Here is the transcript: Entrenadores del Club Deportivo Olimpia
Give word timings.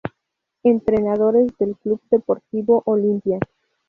Entrenadores 0.63 1.55
del 1.59 1.75
Club 1.77 2.01
Deportivo 2.09 2.81
Olimpia 2.87 3.37